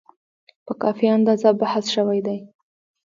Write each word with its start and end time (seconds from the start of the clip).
په 0.65 0.73
کافي 0.81 1.07
اندازه 1.17 1.49
بحث 1.61 1.85
شوی 1.95 2.19
دی. 2.25 2.37